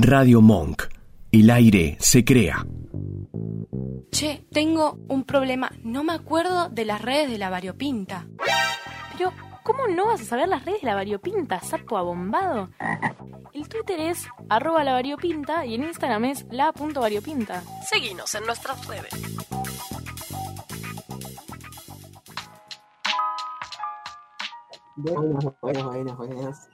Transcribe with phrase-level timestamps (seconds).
[0.00, 0.84] Radio Monk.
[1.32, 2.64] El aire se crea.
[4.12, 5.72] Che, tengo un problema.
[5.82, 8.26] No me acuerdo de las redes de la variopinta.
[9.12, 9.32] Pero,
[9.64, 12.70] ¿cómo no vas a saber las redes de la variopinta, sapo abombado?
[13.52, 17.64] El Twitter es arroba la variopinta y el Instagram es la.variopinta.
[17.90, 19.12] Seguinos en nuestras redes.
[24.94, 26.68] Buenas, buenas, buenas, buenas.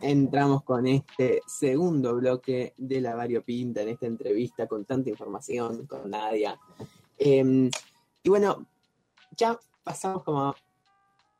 [0.00, 6.10] Entramos con este segundo bloque de la variopinta en esta entrevista con tanta información con
[6.10, 6.58] Nadia.
[7.18, 7.70] Em,
[8.22, 8.66] y bueno,
[9.36, 10.54] ya pasamos como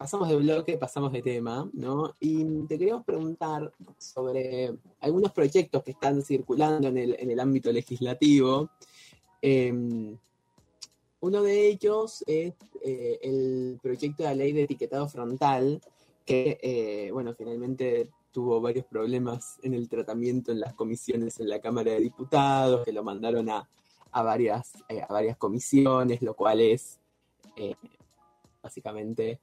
[0.02, 2.12] pasamos de bloque, pasamos de tema, ¿no?
[2.18, 7.70] Y te queríamos preguntar sobre algunos proyectos que están circulando en el, en el ámbito
[7.70, 8.70] legislativo.
[9.40, 10.16] Em,
[11.20, 12.52] uno de ellos es
[12.82, 15.80] eh, el proyecto de la ley de etiquetado frontal,
[16.26, 21.60] que, eh, bueno, finalmente tuvo varios problemas en el tratamiento en las comisiones en la
[21.60, 23.68] Cámara de Diputados, que lo mandaron a,
[24.12, 26.98] varias, eh, a varias comisiones, lo cual es
[27.56, 27.76] eh,
[28.62, 29.40] básicamente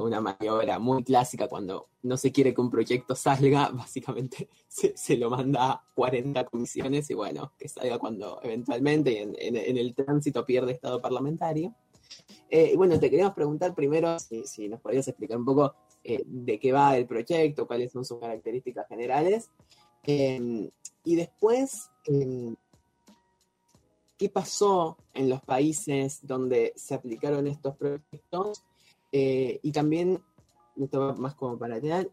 [0.00, 5.28] una maniobra muy clásica cuando no se quiere que un proyecto salga, básicamente se, lo
[5.28, 10.72] manda a 40 comisiones y bueno, que salga cuando eventualmente en, en el tránsito pierde
[10.72, 11.74] estado parlamentario.
[12.50, 15.74] y bueno, te queríamos preguntar primero si, nos podrías explicar un poco
[16.06, 19.50] eh, de qué va el proyecto, cuáles son sus características generales.
[20.02, 20.68] Em,
[21.02, 22.54] y después, em,
[24.18, 28.62] qué pasó en los países donde se aplicaron estos proyectos.
[29.12, 30.22] Eh, y también,
[30.76, 32.10] esto va más como para tener,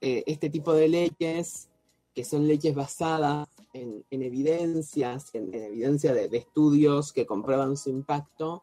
[0.00, 1.68] eh, este tipo de leyes,
[2.12, 8.62] que son leyes basadas en, evidencias, en, evidencia de, de, estudios que comprueban su impacto,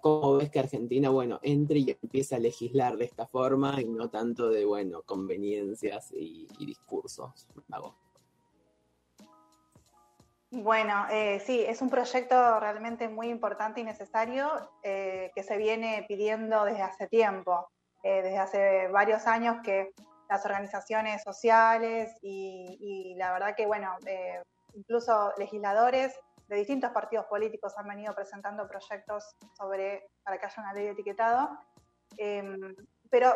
[0.00, 4.08] cómo ves que Argentina, bueno, entre y empieza a legislar de esta forma y no
[4.08, 7.46] tanto de, bueno, conveniencias y, discursos.
[10.50, 14.48] Bueno, eh, sí, es un proyecto realmente muy importante y necesario
[14.82, 17.68] eh, que se viene pidiendo desde hace tiempo,
[18.02, 19.92] eh, desde hace varios años que
[20.30, 23.90] las organizaciones sociales y, y la verdad que, bueno,
[24.74, 26.18] incluso legisladores
[26.54, 30.90] de distintos partidos políticos han venido presentando proyectos sobre para que haya una ley de
[30.92, 31.58] etiquetado.
[32.16, 32.74] Em,
[33.10, 33.34] pero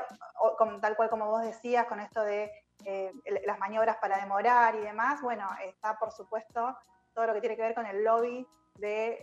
[0.81, 2.51] tal cual como vos decías, con esto de
[2.85, 3.13] eh,
[3.45, 6.77] las maniobras para demorar y demás, bueno, está por supuesto
[7.13, 8.47] todo lo que tiene que ver con el lobby
[8.79, 9.19] de,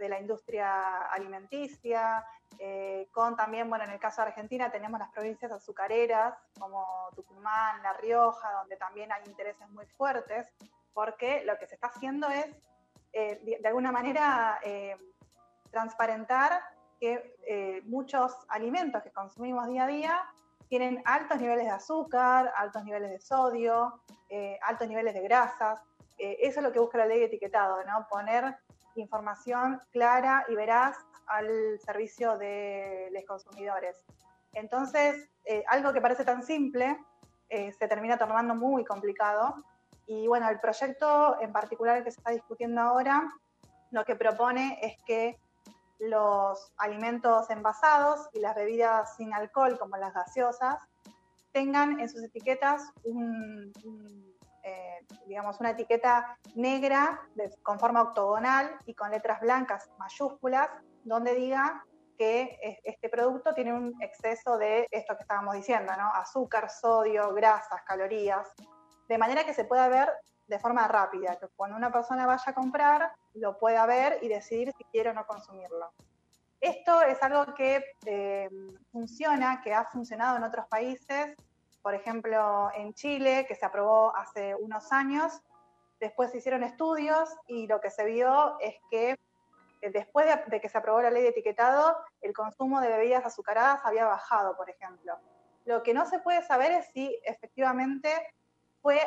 [0.00, 2.24] eh, la industria alimenticia,
[2.58, 7.82] eh, con también, bueno, en el caso de Argentina tenemos las provincias azucareras como Tucumán,
[7.82, 10.48] La Rioja, donde también hay intereses muy fuertes,
[10.92, 12.46] porque lo que se está haciendo es
[13.12, 14.96] eh, de, alguna manera eh,
[15.70, 16.60] transparentar
[17.00, 20.22] que eh, muchos alimentos que consumimos día a día
[20.68, 24.02] tienen altos niveles de azúcar, altos niveles de sodio,
[24.62, 25.80] altos niveles de grasas.
[26.18, 28.08] eso es lo que busca la ley de etiquetado, ¿no?
[28.10, 28.56] Poner
[28.96, 30.96] información clara y veraz
[31.28, 34.04] al servicio de los consumidores.
[34.54, 35.30] Entonces,
[35.68, 36.98] algo que parece tan simple
[37.48, 39.54] se termina tornando muy complicado
[40.06, 43.32] y bueno, el proyecto en particular que se está discutiendo ahora,
[43.90, 45.38] lo que propone es que
[45.98, 50.76] los alimentos envasados y las bebidas sin alcohol, como las gaseosas,
[51.52, 52.92] tengan en sus etiquetas
[54.62, 57.20] eh, digamos, una etiqueta negra
[57.62, 60.68] con forma octogonal y con letras blancas mayúsculas,
[61.04, 61.84] donde diga
[62.18, 66.10] que este producto tiene un exceso de esto que estábamos diciendo, ¿no?
[66.14, 68.52] Azúcar, sodio, grasas, calorías
[69.08, 70.08] de manera que se pueda ver
[70.46, 74.72] de forma rápida, que cuando una persona vaya a comprar lo pueda ver y decidir
[74.76, 75.92] si quiere o no consumirlo.
[76.60, 78.48] Esto es algo que eh,
[78.90, 81.36] funciona, que ha funcionado en otros países,
[81.82, 85.42] por ejemplo en Chile, que se aprobó hace unos años,
[86.00, 89.10] después se hicieron estudios y lo que se vio es que
[89.82, 93.24] eh, después de, de que se aprobó la ley de etiquetado, el consumo de bebidas
[93.24, 95.18] azucaradas había bajado, por ejemplo.
[95.64, 98.10] Lo que no se puede saber es si efectivamente
[98.86, 99.00] fue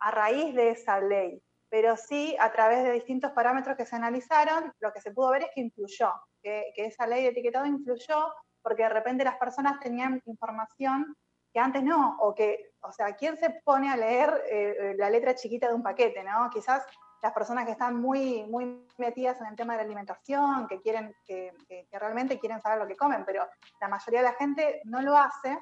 [0.00, 1.40] a, raíz de esa ley,
[1.70, 5.42] pero sí a través de distintos parámetros que se analizaron, lo que se pudo ver
[5.42, 6.12] es que influyó,
[6.42, 11.14] que, esa ley de etiquetado influyó porque de repente las personas tenían información
[11.52, 15.36] que antes no, o que, o sea, ¿quién se pone a leer eh, la letra
[15.36, 16.50] chiquita de un paquete, no?
[16.50, 16.84] Quizás
[17.22, 21.14] las personas que están muy, muy metidas en el tema de la alimentación, que quieren,
[21.24, 21.52] que
[21.92, 23.46] realmente quieren saber lo que comen, pero
[23.80, 25.56] la mayoría de la gente no lo hace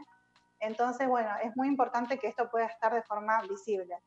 [0.61, 3.99] entonces, bueno, es muy importante que esto pueda estar de forma visible.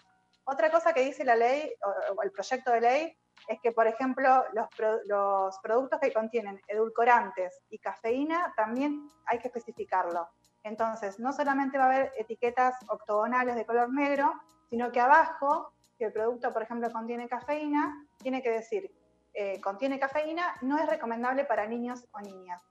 [0.46, 1.72] Otra cosa que dice la ley,
[2.16, 3.18] o el proyecto de ley,
[3.48, 10.28] es que, por ejemplo, los, productos que contienen edulcorantes y cafeína también hay que especificarlo.
[10.64, 14.34] Entonces, no solamente va a haber etiquetas octogonales de color negro,
[14.70, 18.90] sino que abajo si el producto, por ejemplo, contiene cafeína, tiene que decir,
[19.34, 22.62] eh, contiene cafeína, no es recomendable para niños o niñas.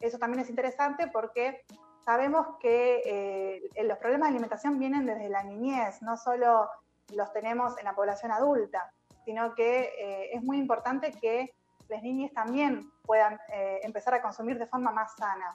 [0.00, 1.64] Eso también es interesante porque
[2.04, 6.68] sabemos que eh, los problemas de alimentación vienen desde la niñez, no solo
[7.14, 8.92] los tenemos en la población adulta,
[9.24, 11.54] sino que eh, es muy importante que
[11.88, 13.38] las niñas también puedan
[13.82, 15.54] empezar a consumir de forma más sana.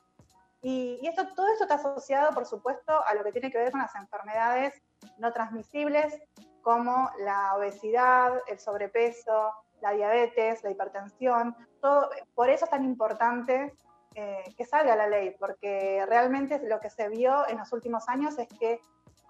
[0.62, 3.82] Y, esto, todo esto está asociado, por supuesto, a lo que tiene que ver con
[3.82, 4.74] las enfermedades
[5.18, 6.20] no transmisibles,
[6.62, 11.56] como la obesidad, el sobrepeso, la diabetes, la hipertensión.
[11.82, 13.74] Todo, por eso es tan importante
[14.20, 18.38] eh, que salga la ley, porque realmente lo que se vio en los últimos años
[18.38, 18.82] es que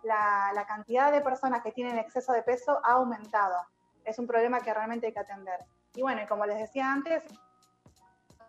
[0.03, 3.57] la, la cantidad de personas que tienen exceso de peso ha aumentado.
[4.03, 5.59] Es un problema que realmente hay que atender.
[5.93, 7.23] Y bueno, como les decía antes,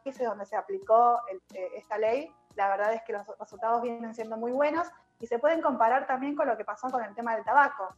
[0.04, 4.36] es donde se aplicó eh, esta ley, la verdad es que los resultados vienen siendo
[4.36, 4.88] muy buenos
[5.18, 7.94] y se pueden comparar también con lo que pasó con el tema del tabaco.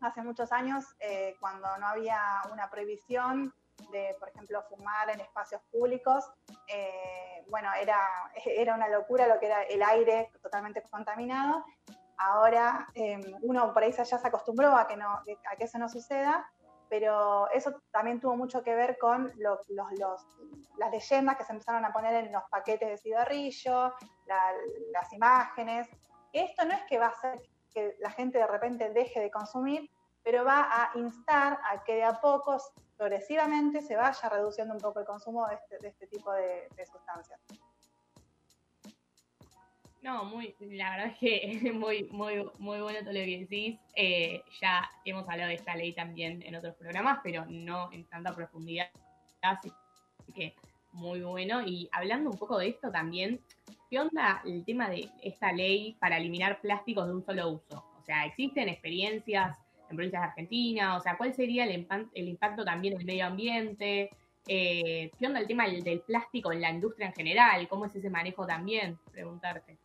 [0.00, 2.20] Hace muchos años, eh, cuando no había
[2.52, 3.52] una prohibición
[3.90, 6.30] de, por ejemplo, fumar en espacios públicos,
[6.68, 7.98] eh, bueno, era,
[8.44, 11.64] era una locura lo que era el aire totalmente contaminado.
[12.22, 12.86] Ahora
[13.40, 16.46] uno por ahí ya se acostumbró a que, no, a que eso no suceda
[16.90, 21.92] pero eso también tuvo mucho que ver con los, las leyendas que se empezaron a
[21.92, 23.94] poner en los paquetes de cigarrillo,
[24.26, 25.88] las imágenes.
[26.32, 27.40] Esto no es que va a hacer
[27.72, 29.88] que la gente de repente deje de consumir,
[30.24, 32.58] pero va a instar a que de a poco,
[33.00, 37.40] progresivamente, se vaya reduciendo un poco el consumo de este, este tipo de sustancias.
[40.02, 43.78] No, muy, la verdad es que muy, muy, muy bueno todo lo que decís.
[43.94, 48.34] Eh, ya hemos hablado de esta ley también en otros programas, pero no en tanta
[48.34, 48.88] profundidad.
[49.42, 49.70] Así
[50.34, 50.54] que
[50.92, 51.62] muy bueno.
[51.66, 53.40] Y hablando un poco de esto también,
[53.90, 57.84] ¿qué onda el tema de esta ley para eliminar plásticos de un solo uso?
[57.98, 59.58] O sea, ¿existen experiencias
[59.90, 60.96] en provincias de Argentina?
[60.96, 64.10] O sea, ¿cuál sería el, impacto también en el medio ambiente?
[64.46, 67.68] Eh, ¿Qué onda el tema del, plástico en la industria en general?
[67.68, 68.98] ¿Cómo es ese manejo también?
[69.12, 69.78] Preguntarte.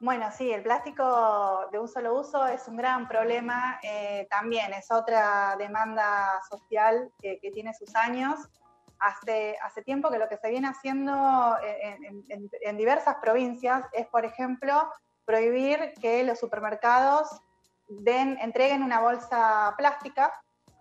[0.00, 3.80] Bueno, sí, el plástico de un solo uso es un gran problema.
[3.82, 8.38] Eh, también es otra demanda social que, tiene sus años.
[9.00, 14.88] Hace, hace tiempo que lo que se viene haciendo en, diversas provincias es, por ejemplo,
[15.24, 17.28] prohibir que los supermercados
[17.88, 20.32] den, entreguen una bolsa plástica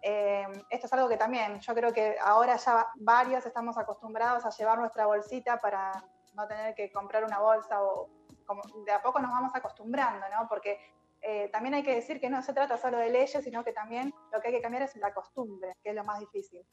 [0.01, 4.49] eh, esto es algo que también yo creo que ahora ya varios estamos acostumbrados a
[4.51, 5.91] llevar nuestra bolsita para
[6.33, 8.09] no tener que comprar una bolsa o
[8.45, 10.47] como de a poco nos vamos acostumbrando, ¿no?
[10.47, 10.79] Porque
[11.21, 14.13] eh, también hay que decir que no se trata solo de leyes, sino que también
[14.31, 16.65] lo que hay que cambiar es la costumbre, que es lo más difícil.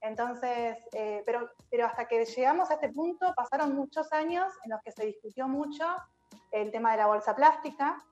[0.00, 4.82] Entonces, eh, pero, pero hasta que llegamos a este punto pasaron muchos años en los
[4.82, 5.86] que se discutió mucho
[6.50, 8.04] el tema de la bolsa plástica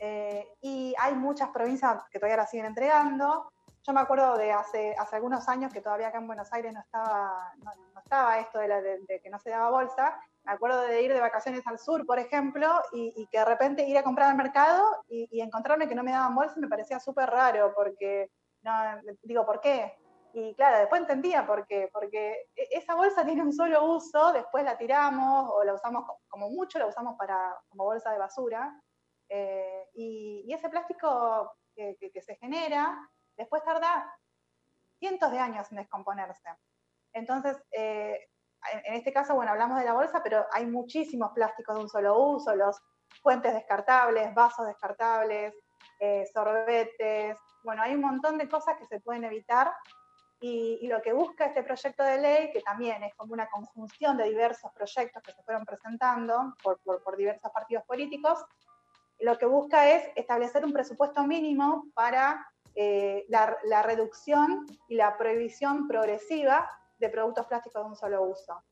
[0.00, 3.52] y hay muchas provincias que todavía la siguen entregando.
[3.84, 6.80] Yo me acuerdo de hace, hace algunos años que todavía acá en Buenos Aires no
[6.80, 8.68] estaba, no, estaba esto de,
[9.08, 10.20] de, que no se daba bolsa.
[10.44, 13.98] Me acuerdo de ir de vacaciones al sur, por ejemplo, y, que de repente ir
[13.98, 17.72] a comprar al mercado y, encontrarme que no me daban bolsa me parecía súper raro,
[17.74, 18.30] porque,
[18.62, 18.72] no,
[19.22, 19.96] digo, ¿por qué?
[20.32, 24.64] Y claro, después entendía por qué, porque e, esa bolsa tiene un solo uso, después
[24.64, 28.80] la tiramos o la usamos como mucho, la usamos para, como bolsa de basura.
[29.34, 34.14] Eh, y, ese plástico que, que se genera después tarda
[34.98, 36.50] cientos de años en descomponerse.
[37.14, 38.28] Entonces, eh,
[38.84, 42.18] en este caso, bueno, hablamos de la bolsa, pero hay muchísimos plásticos de un solo
[42.18, 42.78] uso, los
[43.22, 45.54] fuentes descartables, vasos descartables,
[45.98, 49.72] eh, sorbetes, bueno, hay un montón de cosas que se pueden evitar
[50.40, 54.24] y, lo que busca este proyecto de ley, que también es como una conjunción de
[54.24, 58.44] diversos proyectos que se fueron presentando por, por diversos partidos políticos,
[59.22, 65.86] lo que busca es establecer un presupuesto mínimo para eh, la, reducción y la prohibición
[65.86, 68.62] progresiva de productos plásticos de un solo uso.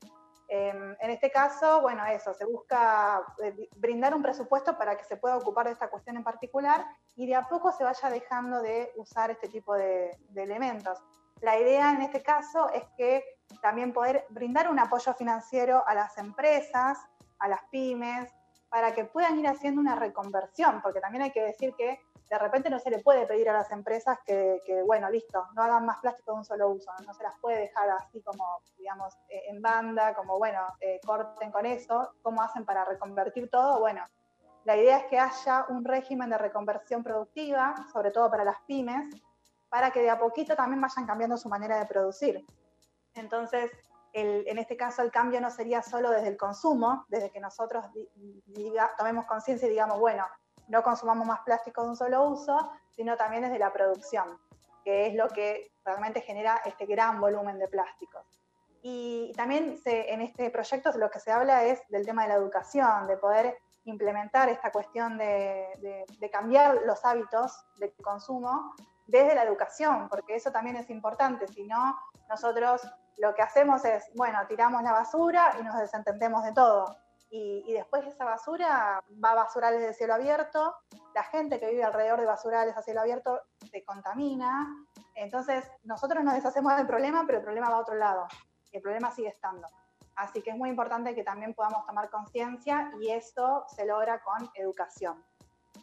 [0.49, 5.15] Em, en este caso, bueno, eso, se busca eh, brindar un presupuesto para que se
[5.15, 8.91] pueda ocupar de esta cuestión en particular y de a poco se vaya dejando de
[8.97, 10.99] usar este tipo de, de elementos.
[11.39, 13.23] La idea en este caso es que
[13.61, 16.97] también poder brindar un apoyo financiero a las empresas,
[17.39, 18.29] a las pymes,
[18.71, 21.99] para que puedan ir haciendo una reconversión, porque también hay que decir que
[22.29, 25.85] de repente no se le puede pedir a las empresas que, bueno, listo, no hagan
[25.85, 29.43] más plástico de un solo uso, no se las puede dejar así como, digamos, eh,
[29.49, 33.81] en banda, como, bueno, eh, corten con eso, ¿cómo hacen para reconvertir todo?
[33.81, 34.05] Bueno,
[34.63, 39.13] la idea es que haya un régimen de reconversión productiva, sobre todo para las pymes,
[39.67, 42.45] para que de a poquito también vayan cambiando su manera de producir.
[43.15, 43.69] Entonces,
[44.13, 47.85] en este caso el cambio no sería solo desde el consumo, desde que nosotros
[48.97, 50.25] tomemos conciencia y digamos, bueno,
[50.67, 54.39] no consumamos más plástico de un solo uso, sino también desde la producción,
[54.83, 58.25] que es lo que realmente genera este gran volumen de plásticos.
[58.81, 63.05] Y también en este proyecto lo que se habla es del tema de la educación,
[63.07, 68.73] de poder implementar esta cuestión de, cambiar los hábitos de consumo
[69.07, 71.97] desde la educación, porque eso también es importante, si no,
[72.29, 72.81] nosotros
[73.17, 76.95] lo que hacemos es, bueno, tiramos la basura y nos desentendemos de todo.
[77.29, 80.75] Y, y, después esa basura va a basurales de cielo abierto,
[81.15, 83.39] la gente que vive alrededor de basurales a cielo abierto
[83.71, 84.67] se contamina,
[85.15, 88.27] entonces nosotros nos deshacemos del problema, pero el problema va a otro lado,
[88.71, 89.65] y el problema sigue estando.
[90.15, 94.49] Así que es muy importante que también podamos tomar conciencia y esto se logra con
[94.55, 95.23] educación.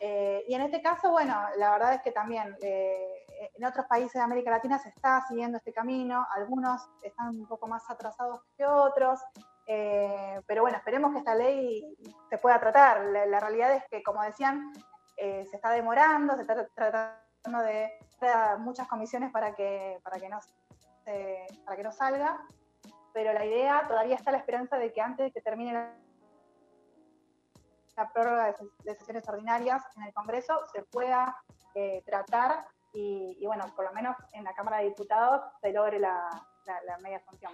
[0.00, 3.17] Eh, y en este caso, bueno, la verdad es que también eh,
[3.56, 7.66] en otros países de América Latina se está siguiendo este camino, algunos están un poco
[7.66, 9.20] más atrasados que otros,
[9.66, 11.96] eh, pero bueno, esperemos que esta ley
[12.30, 13.04] se pueda tratar.
[13.04, 14.72] La, realidad es que, como decían,
[15.16, 17.92] se está demorando, se está tratando de
[18.58, 20.38] muchas comisiones para que, para que, no,
[21.64, 22.40] para que no salga,
[23.12, 25.72] pero la idea todavía está la esperanza de que antes de que termine
[27.98, 28.54] la prórroga
[28.84, 31.36] de, sesiones ordinarias en el Congreso se pueda
[31.74, 32.64] eh, tratar
[33.00, 36.28] y, bueno, por lo menos en la Cámara de Diputados se logre la,
[37.02, 37.52] media función.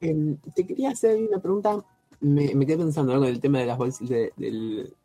[0.00, 1.84] Em, te quería hacer una pregunta.
[2.20, 4.32] Me, quedé pensando algo del tema de las, bolsas, de,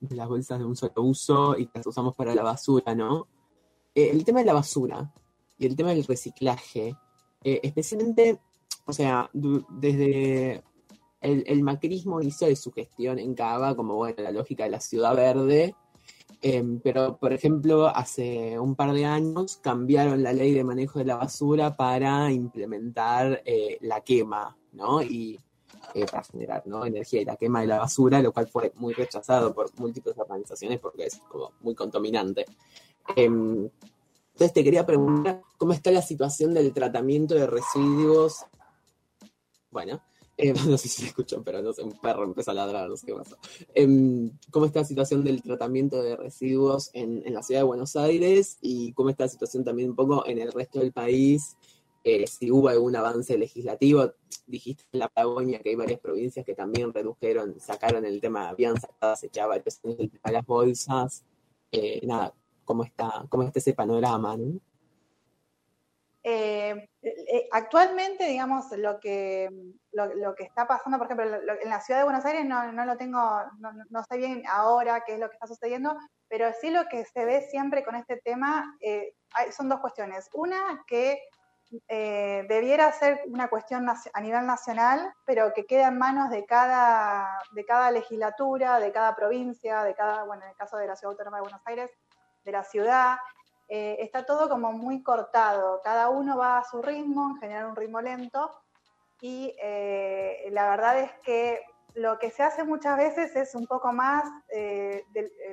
[0.10, 3.28] las bolsas de un solo uso y que las usamos para la basura, ¿no?
[3.96, 5.12] Eh, el tema de la basura
[5.58, 6.96] y el tema del reciclaje,
[7.44, 8.40] eh, especialmente,
[8.86, 10.64] o sea, desde
[11.22, 15.16] el, macrismo hizo de su gestión en Cava como, bueno, la lógica de la ciudad
[15.16, 15.76] verde,
[16.44, 21.06] em, pero, por ejemplo, hace un par de años cambiaron la ley de manejo de
[21.06, 25.02] la basura para implementar eh, la quema, ¿no?
[25.02, 25.40] Y
[25.94, 26.86] eh, para generar ¿no?
[26.86, 30.80] energía y la quema de la basura, lo cual fue muy rechazado por múltiples organizaciones
[30.80, 32.46] porque es como muy contaminante.
[33.16, 33.70] Em,
[34.34, 38.46] entonces te quería preguntar cómo está la situación del tratamiento de residuos.
[39.70, 40.02] Bueno,
[40.38, 42.98] eh, no sé si se escuchó, pero no sé, un perro empezó a ladrar, no
[42.98, 43.38] sé qué pasó.
[43.74, 48.58] Em, ¿Cómo está la situación del tratamiento de residuos en, la ciudad de Buenos Aires
[48.62, 51.56] y cómo está la situación también un poco en el resto del país?
[52.06, 54.12] Eh, si hubo algún avance legislativo,
[54.46, 58.80] dijiste en la Patagonia que hay varias provincias que también redujeron, sacaron el tema, habían
[58.80, 61.24] sacado, echaba varios el tema de las bolsas.
[61.72, 62.34] Eh, nada,
[62.66, 64.36] ¿cómo está, cómo está ese panorama?
[64.36, 64.60] ¿no?
[66.26, 69.50] Eh, eh, actualmente, digamos, lo que,
[69.92, 71.26] lo, que está pasando, por ejemplo,
[71.62, 73.20] en la ciudad de Buenos Aires no, no lo tengo,
[73.60, 75.98] no, sé bien ahora qué es lo que está sucediendo,
[76.30, 79.14] pero sí lo que se ve siempre con este tema eh,
[79.52, 80.30] son dos cuestiones.
[80.34, 81.20] Una, que
[81.90, 87.66] debiera ser una cuestión a nivel nacional, pero que queda en manos de cada, de
[87.66, 91.38] cada legislatura, de cada provincia, de cada, bueno, en el caso de la Ciudad Autónoma
[91.38, 91.90] de Buenos Aires,
[92.44, 93.18] de la ciudad,
[93.68, 97.76] eh, está todo como muy cortado, cada uno va a su ritmo, en general un
[97.76, 98.52] ritmo lento,
[99.22, 101.62] y eh, la verdad es que
[101.96, 105.06] lo que se hace muchas veces es un poco más, eh,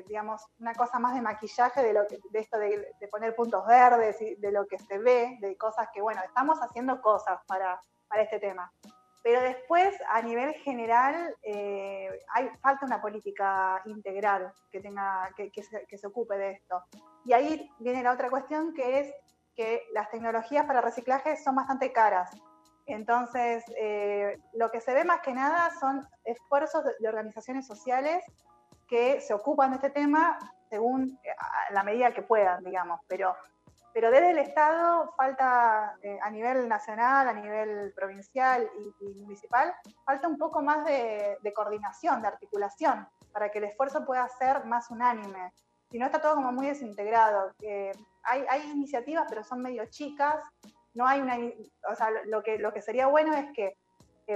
[0.07, 4.35] digamos, una cosa más de maquillaje de, lo de esto de, poner puntos verdes y
[4.37, 8.41] de lo que se ve, de cosas que, bueno, estamos haciendo cosas para, para este
[8.41, 8.73] tema.
[9.23, 16.07] Pero después, a nivel general, hay, falta una política integral que, tenga, que, que se
[16.07, 16.83] ocupe de esto.
[17.25, 19.15] Y ahí viene la otra cuestión que es
[19.55, 22.31] que las tecnologías para reciclaje son bastante caras.
[22.87, 28.25] Entonces, eh, lo que se ve más que nada son esfuerzos de, organizaciones sociales
[28.89, 31.29] que se ocupan de este tema según eh,
[31.71, 33.01] la medida que puedan, digamos.
[33.07, 33.37] Pero,
[33.93, 38.69] pero desde el Estado falta, eh, a nivel nacional, a nivel provincial
[39.01, 39.73] y, municipal,
[40.05, 44.65] falta un poco más de, de coordinación, de articulación, para que el esfuerzo pueda ser
[44.65, 45.53] más unánime
[45.91, 47.53] si no está todo como muy desintegrado.
[48.23, 50.43] hay, hay iniciativas, pero son medio chicas.
[50.95, 51.37] No hay una,
[51.91, 53.77] o sea, lo que, lo que sería bueno es que,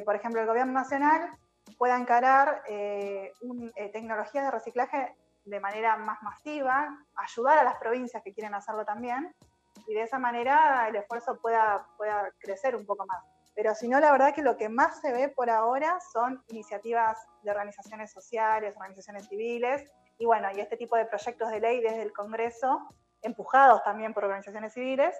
[0.02, 1.30] por ejemplo, el gobierno nacional
[1.78, 3.32] pueda encarar eh,
[3.76, 8.84] eh, tecnologías de reciclaje de manera más masiva, ayudar a las provincias que quieren hacerlo
[8.84, 9.34] también,
[9.86, 13.22] y de esa manera el esfuerzo pueda, pueda crecer un poco más.
[13.54, 17.18] Pero si no, la verdad que lo que más se ve por ahora son iniciativas
[17.42, 22.02] de organizaciones sociales, organizaciones civiles, y bueno, y este tipo de proyectos de ley desde
[22.02, 22.88] el Congreso,
[23.22, 25.14] empujados también por organizaciones civiles,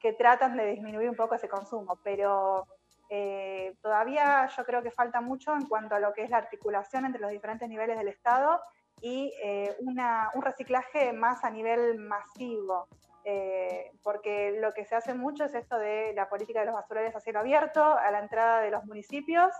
[0.00, 1.98] que tratan de disminuir un poco ese consumo.
[2.02, 2.66] Pero
[3.08, 7.04] eh, todavía yo creo que falta mucho en cuanto a lo que es la articulación
[7.04, 8.60] entre los diferentes niveles del Estado
[9.00, 12.88] y eh, un reciclaje más a nivel masivo.
[13.24, 17.14] Eh, porque lo que se hace mucho es esto de la política de los basurales
[17.14, 19.52] a cielo abierto, a la entrada de los municipios,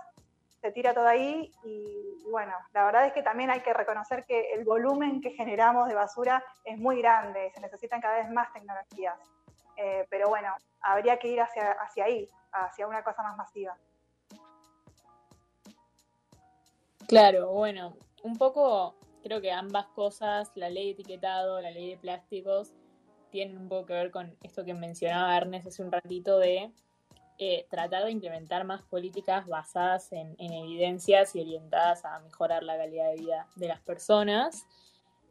[0.63, 4.53] se tira todo ahí y, bueno, la verdad es que también hay que reconocer que
[4.53, 9.19] el volumen que generamos de basura es muy grande, se necesitan cada vez más tecnologías.
[9.75, 13.77] Eh, pero bueno, habría que ir hacia, hacia ahí, hacia una cosa más masiva.
[17.09, 21.97] Claro, bueno, un poco creo que ambas cosas, la ley de etiquetado, la ley de
[21.97, 22.71] plásticos,
[23.31, 26.71] tienen un poco que ver con esto que mencionaba Ernest hace un ratito de
[27.39, 33.09] eh, tratar de implementar más políticas basadas en, evidencias y orientadas a mejorar la calidad
[33.09, 34.65] de vida de las personas.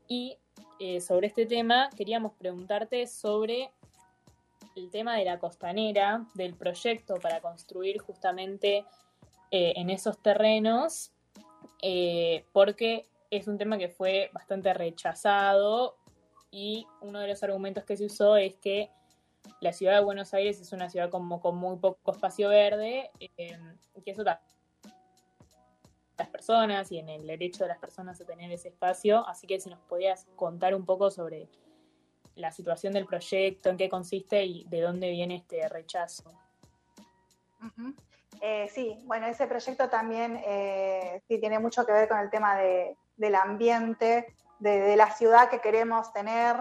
[0.08, 0.36] Y
[0.80, 3.70] eh, sobre este tema queríamos preguntarte sobre
[4.74, 8.84] el tema de la costanera, del proyecto para construir justamente
[9.50, 11.12] eh, en esos terrenos,
[12.52, 15.96] porque es un tema que fue bastante rechazado
[16.50, 18.90] y uno de los argumentos que se usó es que
[19.62, 23.56] la ciudad de Buenos Aires es una ciudad como con muy poco espacio verde, eh,
[24.04, 24.40] que eso las
[26.30, 29.26] personas y en el derecho de las personas a tener ese espacio.
[29.26, 31.48] Así que si nos podías contar un poco sobre
[32.34, 36.32] la situación del proyecto, en qué consiste y de dónde viene este rechazo.
[38.40, 42.56] Eh, sí, bueno, ese proyecto también eh, sí tiene mucho que ver con el tema
[42.56, 46.56] de, del ambiente, de, la ciudad que queremos tener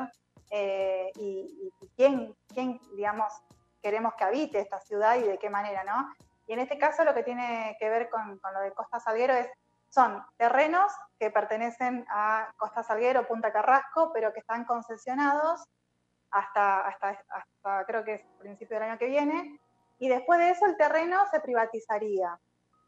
[0.51, 3.33] y, quién, quién, digamos,
[3.81, 6.13] queremos que habite esta ciudad y de qué manera, ¿no?
[6.47, 9.47] Y en este caso lo que tiene que ver con, lo de Costa Salguero es,
[9.89, 15.63] son terrenos que pertenecen a Costa Salguero, Punta Carrasco, pero que están concesionados
[16.29, 19.59] hasta, hasta, hasta creo que es principio del año que viene,
[19.99, 22.39] y después de eso el terreno se privatizaría.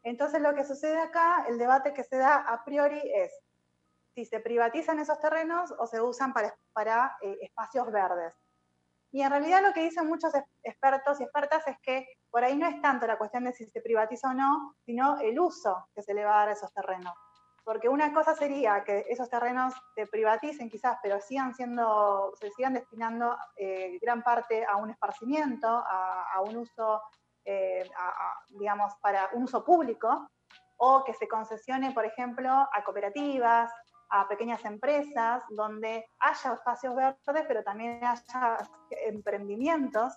[0.02, 3.32] Entonces lo que sucede acá, el debate que se da a priori es,
[4.14, 8.34] si se privatizan esos terrenos o se usan para, para eh, espacios verdes.
[9.14, 10.32] Y en realidad lo que dicen muchos
[10.64, 13.80] expertos y expertas es que por ahí no es tanto la cuestión de si se
[13.80, 17.14] privatiza o no, sino el uso que se le va a dar a esos terrenos.
[17.62, 22.74] Porque una cosa sería que esos terrenos se privaticen quizás, pero sigan siendo, se sigan
[22.74, 27.00] destinando eh, gran parte a un esparcimiento, a, un uso,
[27.44, 27.88] eh,
[28.48, 30.28] digamos, para un uso público,
[30.76, 33.70] o que se concesione, por ejemplo, a cooperativas,
[34.14, 38.58] a pequeñas empresas donde haya espacios verdes, pero también haya
[39.08, 40.16] emprendimientos.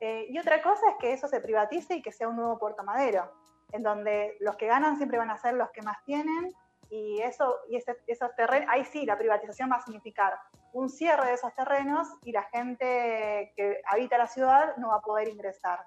[0.00, 2.82] Eh, y otra cosa es que eso se privatice y que sea un nuevo Puerto
[2.84, 3.30] Madero,
[3.72, 6.54] en donde los que ganan siempre van a ser los que más tienen
[6.88, 10.32] y eso y esos terrenos, ahí sí la privatización va a significar
[10.72, 15.02] un cierre de esos terrenos y la gente que habita la ciudad no va a
[15.02, 15.84] poder ingresar.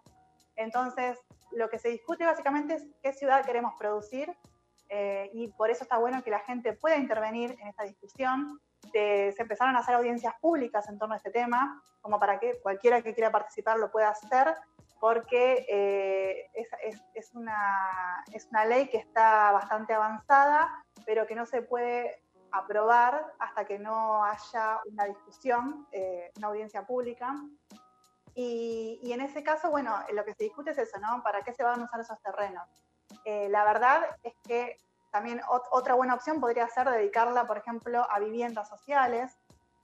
[0.58, 1.17] Entonces,
[1.54, 4.32] lo que se discute básicamente es qué ciudad queremos producir
[4.93, 8.60] eh, y por eso está bueno que la gente pueda intervenir en esta discusión.
[8.91, 13.01] se empezaron a hacer audiencias públicas en torno a este tema, como para que cualquiera
[13.01, 14.54] que quiera participar lo pueda hacer,
[14.99, 16.51] porque eh,
[17.15, 23.34] es, una, es una ley que está bastante avanzada, pero que no se puede aprobar
[23.39, 27.34] hasta que no haya una discusión, eh, una audiencia pública.
[28.36, 31.23] Y, y, en ese caso, bueno, lo que se discute es eso, ¿no?
[31.23, 32.90] ¿Para qué se van a usar esos terrenos?
[33.26, 34.78] Eh, la verdad es que
[35.12, 39.38] también otra buena opción podría ser dedicarla, por ejemplo, a viviendas sociales.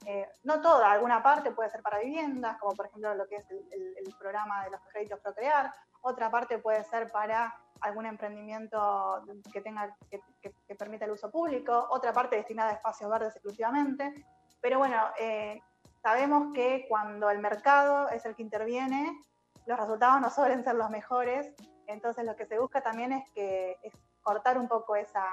[0.06, 3.50] Eh, no toda, alguna parte puede ser para viviendas, como por ejemplo lo que es
[3.50, 5.72] el, programa de los créditos Procrear.
[6.00, 11.86] Otra parte puede ser para algún emprendimiento que, tenga, que, permita el uso público.
[11.90, 14.14] Otra parte destinada a espacios verdes exclusivamente.
[14.60, 15.60] Pero bueno, eh,
[16.02, 19.20] sabemos que cuando el mercado es el que interviene,
[19.66, 21.52] los resultados no suelen ser los mejores
[21.88, 25.26] entonces lo que se busca también es que es cortar un poco esa,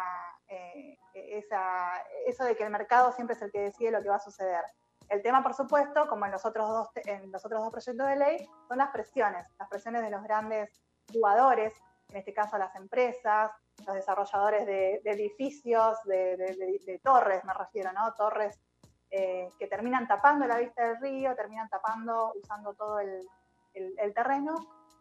[0.48, 4.16] eh, esa, eso de que el mercado siempre es el que decide lo que va
[4.16, 4.64] a suceder.
[5.10, 8.16] El tema, por supuesto, como en los otros dos, en los otros dos proyectos de
[8.16, 11.74] ley, son las presiones, las presiones de los grandes jugadores,
[12.10, 13.52] en este caso las empresas,
[13.86, 18.14] los desarrolladores de, edificios, de, torres, me refiero, ¿no?
[18.14, 18.58] Torres
[19.12, 23.28] eh, que terminan tapando la vista del río, terminan tapando, usando todo el,
[23.74, 24.56] el terreno,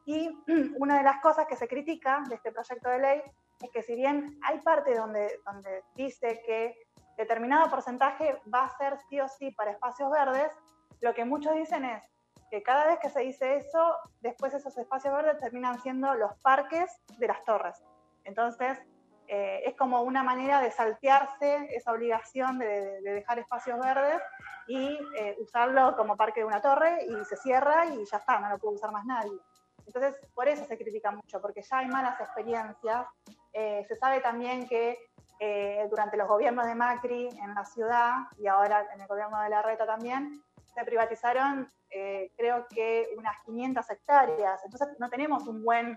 [0.05, 0.29] y
[0.79, 3.23] una de las cosas que se critica de este proyecto de ley
[3.61, 6.77] es que si bien hay parte donde, donde dice que
[7.17, 10.53] determinado porcentaje va a ser sí o sí para espacios verdes,
[11.01, 12.05] lo que muchos dicen es
[12.51, 16.90] que cada vez que se dice eso, después esos espacios verdes terminan siendo los parques
[17.19, 17.83] de las torres.
[18.25, 18.79] Entonces,
[19.27, 24.21] eh, es como una manera de saltearse esa obligación de, dejar espacios verdes
[24.67, 28.51] y eh, usarlo como parque de una torre y se cierra y ya está, no
[28.51, 29.38] lo puede usar más nadie.
[29.87, 33.07] Entonces, por eso se critica mucho, porque ya hay malas experiencias.
[33.53, 34.99] Eh, se sabe también que
[35.40, 39.49] eh, durante los gobiernos de Macri en la ciudad y ahora en el gobierno de
[39.49, 40.42] la Reta también,
[40.75, 44.61] se privatizaron eh, creo que unas 500 hectáreas.
[44.64, 45.97] Entonces, no tenemos un buen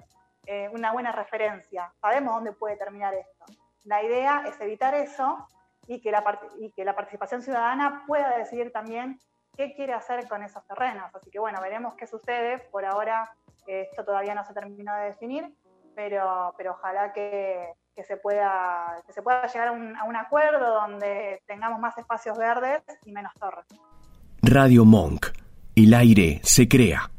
[0.50, 3.45] eh, una buena referencia, sabemos dónde puede terminar esto.
[3.84, 5.45] La idea es evitar eso
[5.88, 6.23] y que, la,
[6.58, 9.19] y que la participación ciudadana pueda decidir también
[9.58, 11.13] qué quiere hacer con esos terrenos.
[11.13, 12.60] Así que bueno, veremos qué sucede.
[12.60, 13.30] Por ahora
[13.67, 15.53] esto todavía no se terminó de definir,
[15.95, 20.15] pero, pero ojalá que, que se pueda, que se pueda llegar a un, a un
[20.15, 23.65] acuerdo donde tengamos más espacios verdes y menos torres.
[24.41, 25.27] Radio Monk.
[25.75, 27.10] El aire se crea.